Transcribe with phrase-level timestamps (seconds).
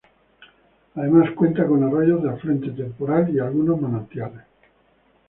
[0.95, 4.41] Además cuenta con arroyos de afluente temporal y algunos manantiales.